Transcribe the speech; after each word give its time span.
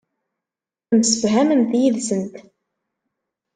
Temsefhamemt 0.87 1.71
yid-sent. 1.81 2.35